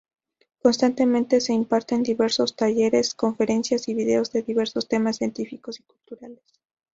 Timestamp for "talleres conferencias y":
2.55-3.93